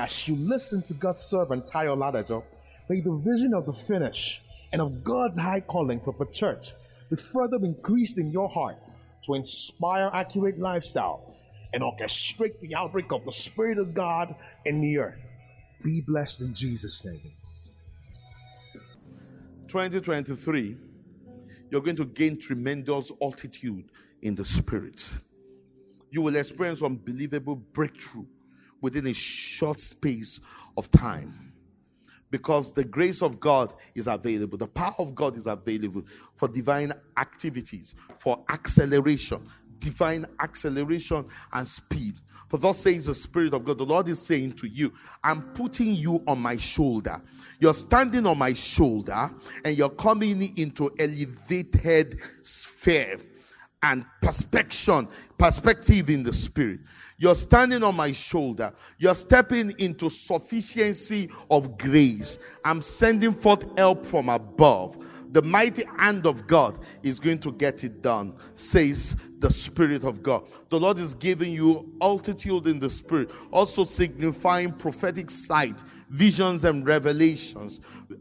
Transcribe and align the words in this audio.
As 0.00 0.22
you 0.26 0.36
listen 0.36 0.84
to 0.86 0.94
God's 0.94 1.22
servant 1.22 1.68
Tayo 1.74 1.96
Ladajo, 1.96 2.44
may 2.88 3.00
the 3.00 3.16
vision 3.16 3.52
of 3.52 3.66
the 3.66 3.74
finish 3.88 4.40
and 4.72 4.80
of 4.80 5.02
God's 5.02 5.36
high 5.36 5.60
calling 5.60 6.00
for 6.04 6.14
the 6.16 6.26
church 6.32 6.62
be 7.10 7.16
further 7.34 7.56
increased 7.64 8.16
in 8.16 8.30
your 8.30 8.48
heart 8.48 8.76
to 9.26 9.34
inspire 9.34 10.08
accurate 10.12 10.56
lifestyle 10.56 11.34
and 11.72 11.82
orchestrate 11.82 12.60
the 12.60 12.76
outbreak 12.76 13.10
of 13.10 13.24
the 13.24 13.32
Spirit 13.32 13.76
of 13.78 13.92
God 13.92 14.36
in 14.64 14.80
the 14.80 14.98
earth. 14.98 15.18
Be 15.82 16.00
blessed 16.06 16.42
in 16.42 16.54
Jesus' 16.54 17.02
name. 17.04 17.32
2023, 19.66 20.76
you're 21.72 21.80
going 21.80 21.96
to 21.96 22.04
gain 22.04 22.38
tremendous 22.38 23.10
altitude 23.20 23.90
in 24.22 24.36
the 24.36 24.44
Spirit. 24.44 25.12
You 26.12 26.22
will 26.22 26.36
experience 26.36 26.82
unbelievable 26.82 27.56
breakthrough 27.56 28.26
within 28.80 29.06
a 29.06 29.14
short 29.14 29.80
space 29.80 30.40
of 30.76 30.90
time 30.90 31.52
because 32.30 32.72
the 32.72 32.84
grace 32.84 33.22
of 33.22 33.40
God 33.40 33.72
is 33.94 34.06
available, 34.06 34.58
the 34.58 34.66
power 34.66 34.94
of 34.98 35.14
God 35.14 35.36
is 35.36 35.46
available 35.46 36.02
for 36.34 36.48
divine 36.48 36.92
activities, 37.16 37.94
for 38.18 38.44
acceleration, 38.50 39.46
divine 39.78 40.26
acceleration 40.40 41.24
and 41.52 41.66
speed. 41.66 42.14
For 42.48 42.58
thus 42.58 42.78
says 42.78 43.06
the 43.06 43.14
Spirit 43.14 43.52
of 43.52 43.64
God, 43.64 43.78
the 43.78 43.84
Lord 43.84 44.08
is 44.08 44.24
saying 44.24 44.54
to 44.54 44.66
you, 44.66 44.92
I'm 45.22 45.42
putting 45.52 45.94
you 45.94 46.22
on 46.26 46.40
my 46.40 46.56
shoulder. 46.56 47.20
You're 47.60 47.74
standing 47.74 48.26
on 48.26 48.38
my 48.38 48.54
shoulder 48.54 49.30
and 49.64 49.76
you're 49.76 49.90
coming 49.90 50.56
into 50.56 50.90
elevated 50.98 52.20
sphere 52.42 53.20
and 53.82 54.04
perspection, 54.20 55.08
perspective 55.36 56.10
in 56.10 56.22
the 56.22 56.32
spirit. 56.32 56.80
You're 57.16 57.34
standing 57.34 57.82
on 57.82 57.96
my 57.96 58.12
shoulder. 58.12 58.72
You're 58.98 59.14
stepping 59.14 59.72
into 59.78 60.08
sufficiency 60.08 61.28
of 61.50 61.76
grace. 61.76 62.38
I'm 62.64 62.80
sending 62.80 63.32
forth 63.32 63.64
help 63.76 64.06
from 64.06 64.28
above. 64.28 64.98
The 65.32 65.42
mighty 65.42 65.84
hand 65.98 66.26
of 66.26 66.46
God 66.46 66.78
is 67.02 67.18
going 67.18 67.40
to 67.40 67.52
get 67.52 67.84
it 67.84 68.02
done, 68.02 68.34
says 68.54 69.16
the 69.40 69.50
Spirit 69.50 70.04
of 70.04 70.22
God. 70.22 70.48
The 70.70 70.80
Lord 70.80 70.98
is 70.98 71.12
giving 71.12 71.52
you 71.52 71.92
altitude 72.00 72.66
in 72.66 72.78
the 72.78 72.88
Spirit, 72.88 73.30
also 73.50 73.84
signifying 73.84 74.72
prophetic 74.72 75.30
sight 75.30 75.82
visions 76.10 76.64
and 76.64 76.86
revelations, 76.86 77.80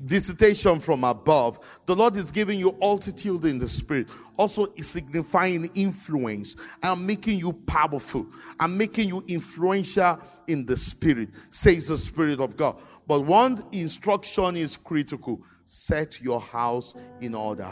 visitation 0.00 0.80
from 0.80 1.04
above. 1.04 1.58
The 1.86 1.96
Lord 1.96 2.16
is 2.16 2.30
giving 2.30 2.58
you 2.58 2.76
altitude 2.82 3.44
in 3.44 3.58
the 3.58 3.68
spirit, 3.68 4.08
also 4.36 4.72
signifying 4.80 5.70
influence. 5.74 6.56
I'm 6.82 7.04
making 7.06 7.38
you 7.38 7.52
powerful. 7.52 8.26
I'm 8.60 8.76
making 8.76 9.08
you 9.08 9.24
influential 9.26 10.18
in 10.46 10.66
the 10.66 10.76
spirit, 10.76 11.30
says 11.50 11.88
the 11.88 11.98
Spirit 11.98 12.40
of 12.40 12.56
God. 12.56 12.80
But 13.06 13.20
one 13.20 13.64
instruction 13.72 14.56
is 14.56 14.76
critical 14.76 15.42
set 15.68 16.20
your 16.22 16.40
house 16.40 16.94
in 17.20 17.34
order. 17.34 17.70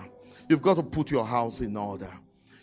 You've 0.48 0.62
got 0.62 0.74
to 0.76 0.82
put 0.82 1.10
your 1.10 1.24
house 1.24 1.60
in 1.62 1.76
order. 1.76 2.12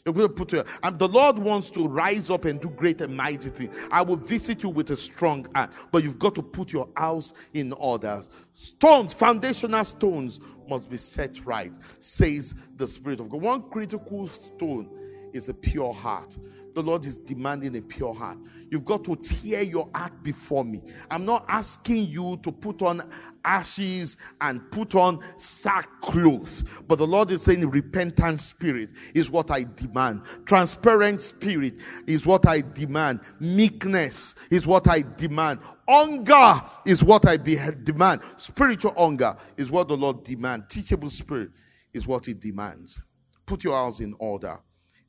And 0.05 0.99
the 0.99 1.07
Lord 1.07 1.39
wants 1.39 1.71
to 1.71 1.87
rise 1.87 2.29
up 2.29 2.43
and 2.45 2.59
do 2.59 2.69
great 2.69 2.99
and 2.99 3.15
mighty 3.15 3.49
things. 3.49 3.87
I 3.89 4.01
will 4.01 4.17
visit 4.17 4.61
you 4.63 4.69
with 4.69 4.89
a 4.91 4.97
strong 4.97 5.47
hand, 5.55 5.71
but 5.91 6.03
you've 6.03 6.19
got 6.19 6.35
to 6.35 6.41
put 6.41 6.73
your 6.73 6.89
house 6.97 7.33
in 7.53 7.71
order. 7.73 8.21
Stones, 8.53 9.13
foundational 9.13 9.85
stones, 9.85 10.41
must 10.67 10.91
be 10.91 10.97
set 10.97 11.45
right, 11.45 11.71
says 11.99 12.53
the 12.75 12.85
Spirit 12.85 13.21
of 13.21 13.29
God. 13.29 13.41
One 13.41 13.69
critical 13.69 14.27
stone 14.27 14.89
is 15.33 15.49
a 15.49 15.53
pure 15.53 15.93
heart. 15.93 16.37
The 16.73 16.81
Lord 16.81 17.05
is 17.05 17.17
demanding 17.17 17.75
a 17.77 17.81
pure 17.81 18.13
heart. 18.13 18.37
You've 18.71 18.85
got 18.85 19.03
to 19.05 19.15
tear 19.15 19.61
your 19.61 19.89
heart 19.93 20.23
before 20.23 20.65
me. 20.65 20.81
I'm 21.11 21.25
not 21.25 21.45
asking 21.47 22.05
you 22.05 22.39
to 22.41 22.51
put 22.51 22.81
on 22.81 23.07
ashes 23.45 24.17
and 24.41 24.71
put 24.71 24.95
on 24.95 25.19
sackcloth, 25.37 26.87
but 26.87 26.97
the 26.97 27.05
Lord 27.05 27.29
is 27.29 27.43
saying, 27.43 27.69
repentant 27.69 28.39
spirit 28.39 28.89
is 29.13 29.29
what 29.29 29.51
I 29.51 29.65
demand. 29.75 30.23
Transparent 30.45 31.21
spirit 31.21 31.75
is 32.07 32.25
what 32.25 32.47
I 32.47 32.61
demand. 32.61 33.21
Meekness 33.39 34.33
is 34.49 34.65
what 34.65 34.87
I 34.87 35.03
demand. 35.17 35.59
Hunger 35.87 36.61
is 36.85 37.03
what 37.03 37.27
I 37.27 37.37
be- 37.37 37.59
demand. 37.83 38.21
Spiritual 38.37 38.95
hunger 38.97 39.35
is 39.57 39.69
what 39.69 39.87
the 39.87 39.97
Lord 39.97 40.23
demands. 40.23 40.65
Teachable 40.69 41.09
spirit 41.09 41.51
is 41.93 42.07
what 42.07 42.25
He 42.25 42.33
demands. 42.33 43.01
Put 43.45 43.63
your 43.63 43.75
house 43.75 43.99
in 43.99 44.15
order. 44.17 44.57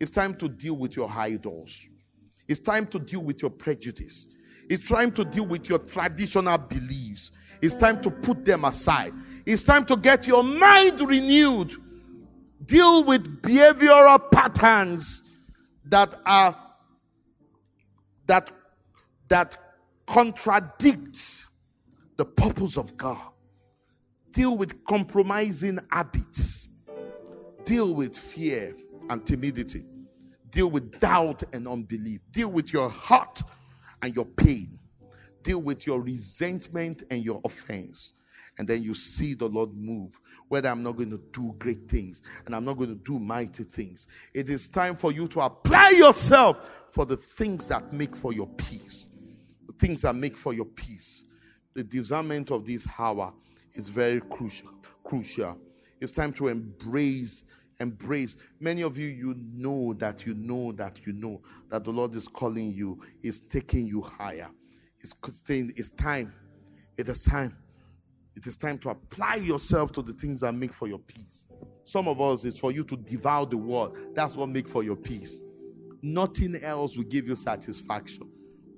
It's 0.01 0.11
time 0.11 0.35
to 0.37 0.49
deal 0.49 0.75
with 0.75 0.97
your 0.97 1.11
idols. 1.11 1.87
It's 2.49 2.61
time 2.61 2.87
to 2.89 2.99
deal 2.99 3.23
with 3.23 3.43
your 3.43 3.51
prejudice. 3.51 4.27
It's 4.69 4.89
time 4.89 5.13
to 5.13 5.25
deal 5.25 5.47
with 5.47 5.69
your 5.69 5.79
traditional 5.79 6.59
beliefs. 6.59 7.31
It's 7.63 7.77
time 7.77 8.01
to 8.03 8.11
put 8.11 8.45
them 8.45 8.65
aside. 8.65 9.13
It's 9.47 9.63
time 9.63 9.85
to 9.87 9.97
get 9.97 10.27
your 10.27 10.43
mind 10.43 11.01
renewed. 11.09 11.75
Deal 12.65 13.05
with 13.05 13.43
behavioral 13.43 14.31
patterns 14.31 15.23
that 15.87 16.15
are 16.25 16.57
that 18.27 18.51
that 19.29 19.57
contradict 20.07 21.47
the 22.17 22.25
purpose 22.25 22.77
of 22.77 22.97
God. 22.97 23.19
Deal 24.33 24.57
with 24.57 24.85
compromising 24.85 25.79
habits. 25.91 26.69
Deal 27.65 27.95
with 27.95 28.17
fear 28.17 28.75
and 29.11 29.25
timidity. 29.27 29.85
Deal 30.51 30.71
with 30.71 31.01
doubt 31.01 31.43
and 31.53 31.67
unbelief. 31.67 32.21
Deal 32.31 32.49
with 32.49 32.73
your 32.73 32.89
heart 32.89 33.43
and 34.03 34.15
your 34.15 34.25
pain. 34.25 34.79
Deal 35.43 35.61
with 35.61 35.87
your 35.87 36.01
resentment 36.01 37.03
and 37.11 37.25
your 37.25 37.41
offense. 37.45 38.13
And 38.59 38.69
then 38.69 38.83
you 38.83 38.95
see 38.95 39.35
the 39.35 39.49
Lord 39.49 39.75
move. 39.75 40.19
Whether 40.49 40.69
I'm 40.69 40.83
not 40.83 40.97
going 40.97 41.11
to 41.11 41.21
do 41.33 41.55
great 41.59 41.89
things 41.89 42.23
and 42.47 42.55
I'm 42.55 42.65
not 42.65 42.77
going 42.77 42.91
to 42.91 43.03
do 43.03 43.19
mighty 43.19 43.65
things. 43.65 44.07
It 44.33 44.49
is 44.49 44.69
time 44.69 44.95
for 44.95 45.11
you 45.13 45.27
to 45.29 45.41
apply 45.41 45.91
yourself 45.91 46.87
for 46.93 47.05
the 47.05 47.17
things 47.17 47.67
that 47.69 47.93
make 47.93 48.15
for 48.15 48.33
your 48.33 48.47
peace. 48.47 49.09
The 49.67 49.73
things 49.75 50.03
that 50.03 50.15
make 50.15 50.37
for 50.37 50.55
your 50.55 50.67
peace. 50.67 51.25
The 51.75 51.83
discernment 51.83 52.53
of 52.53 52.65
this 52.65 52.87
hour 52.97 53.33
is 53.73 53.89
very 53.89 54.21
crucial. 54.21 54.71
Crucial. 55.03 55.59
It's 56.01 56.13
time 56.13 56.33
to 56.35 56.49
embrace 56.49 57.45
embrace. 57.81 58.37
Many 58.61 58.83
of 58.83 58.99
you, 58.99 59.09
you 59.09 59.35
know 59.53 59.95
that 59.95 60.27
you 60.27 60.35
know 60.35 60.73
that 60.73 61.07
you 61.07 61.13
know 61.13 61.43
that 61.71 61.85
the 61.85 61.91
Lord 61.91 62.15
is 62.15 62.29
calling 62.29 62.73
you, 62.73 63.01
is 63.23 63.41
taking 63.41 63.87
you 63.87 64.03
higher. 64.03 64.51
It's 65.01 65.15
it's 65.77 65.91
time. 65.91 66.33
It 66.97 67.09
is 67.09 67.25
time. 67.25 67.57
It 68.37 68.47
is 68.47 68.57
time 68.57 68.79
to 68.79 68.91
apply 68.91 69.37
yourself 69.37 69.93
to 69.93 70.03
the 70.03 70.13
things 70.13 70.41
that 70.41 70.53
make 70.53 70.73
for 70.73 70.89
your 70.89 70.99
peace. 70.99 71.45
Some 71.85 72.09
of 72.09 72.21
us, 72.21 72.45
it's 72.45 72.59
for 72.59 72.73
you 72.73 72.83
to 72.85 72.97
devour 72.97 73.47
the 73.47 73.57
world. 73.57 73.97
That's 74.15 74.37
what 74.37 74.49
make 74.49 74.67
for 74.67 74.83
your 74.83 74.97
peace. 74.97 75.41
Nothing 76.03 76.57
else 76.57 76.97
will 76.97 77.05
give 77.05 77.29
you 77.29 77.37
satisfaction, 77.37 78.31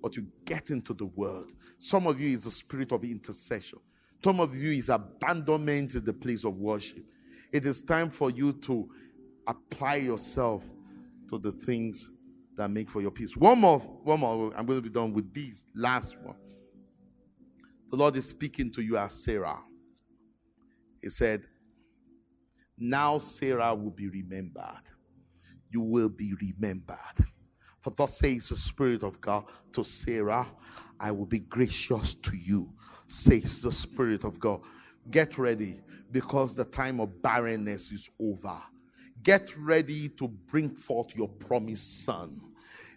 but 0.02 0.16
you 0.16 0.26
get 0.44 0.70
into 0.70 0.92
the 0.94 1.06
world. 1.06 1.52
Some 1.78 2.06
of 2.06 2.20
you 2.20 2.36
is 2.36 2.46
a 2.46 2.50
spirit 2.50 2.92
of 2.92 3.04
intercession. 3.04 3.78
Some 4.22 4.40
of 4.40 4.54
you 4.54 4.70
is 4.70 4.88
abandonment 4.88 5.94
in 5.94 6.04
the 6.04 6.12
place 6.12 6.44
of 6.44 6.56
worship. 6.58 7.04
It 7.56 7.64
is 7.64 7.82
time 7.82 8.10
for 8.10 8.30
you 8.30 8.52
to 8.52 8.86
apply 9.46 9.94
yourself 9.94 10.62
to 11.30 11.38
the 11.38 11.52
things 11.52 12.10
that 12.54 12.68
make 12.68 12.90
for 12.90 13.00
your 13.00 13.10
peace. 13.10 13.34
One 13.34 13.60
more, 13.60 13.78
one 13.78 14.20
more. 14.20 14.52
I'm 14.54 14.66
going 14.66 14.76
to 14.76 14.82
be 14.82 14.90
done 14.90 15.14
with 15.14 15.32
these 15.32 15.64
last 15.74 16.18
one. 16.20 16.36
The 17.90 17.96
Lord 17.96 18.14
is 18.16 18.28
speaking 18.28 18.70
to 18.72 18.82
you 18.82 18.98
as 18.98 19.14
Sarah. 19.24 19.58
He 21.00 21.08
said, 21.08 21.46
Now 22.76 23.16
Sarah 23.16 23.74
will 23.74 23.90
be 23.90 24.08
remembered. 24.08 24.82
You 25.70 25.80
will 25.80 26.10
be 26.10 26.34
remembered. 26.38 27.24
For 27.80 27.88
thus 27.88 28.18
says 28.18 28.50
the 28.50 28.56
Spirit 28.56 29.02
of 29.02 29.18
God 29.22 29.44
to 29.72 29.82
Sarah, 29.82 30.46
I 31.00 31.10
will 31.10 31.24
be 31.24 31.38
gracious 31.38 32.12
to 32.12 32.36
you, 32.36 32.74
says 33.06 33.62
the 33.62 33.72
Spirit 33.72 34.24
of 34.24 34.38
God. 34.38 34.60
Get 35.10 35.38
ready 35.38 35.80
because 36.10 36.54
the 36.54 36.64
time 36.64 37.00
of 37.00 37.22
barrenness 37.22 37.92
is 37.92 38.10
over. 38.20 38.56
Get 39.22 39.56
ready 39.58 40.08
to 40.10 40.28
bring 40.28 40.70
forth 40.74 41.16
your 41.16 41.28
promised 41.28 42.04
son. 42.04 42.40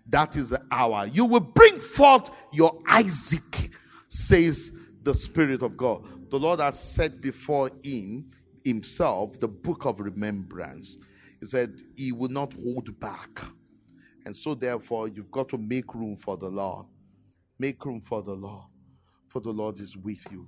That 0.07 0.35
is 0.35 0.49
the 0.49 0.61
hour. 0.71 1.07
You 1.07 1.25
will 1.25 1.39
bring 1.39 1.79
forth 1.79 2.31
your 2.51 2.79
Isaac, 2.87 3.71
says 4.09 4.71
the 5.03 5.13
Spirit 5.13 5.61
of 5.61 5.77
God. 5.77 6.29
The 6.29 6.39
Lord 6.39 6.59
has 6.59 6.79
set 6.79 7.21
before 7.21 7.71
him 7.83 8.29
himself 8.63 9.39
the 9.39 9.47
book 9.47 9.85
of 9.85 9.99
remembrance. 9.99 10.97
He 11.39 11.45
said 11.45 11.79
he 11.95 12.11
will 12.11 12.29
not 12.29 12.53
hold 12.53 12.99
back. 12.99 13.41
And 14.25 14.35
so, 14.35 14.53
therefore, 14.53 15.07
you've 15.07 15.31
got 15.31 15.49
to 15.49 15.57
make 15.57 15.95
room 15.95 16.17
for 16.17 16.37
the 16.37 16.49
Lord. 16.49 16.85
Make 17.57 17.83
room 17.85 18.01
for 18.01 18.21
the 18.21 18.33
Lord, 18.33 18.65
for 19.27 19.39
the 19.39 19.51
Lord 19.51 19.79
is 19.79 19.95
with 19.97 20.25
you. 20.31 20.47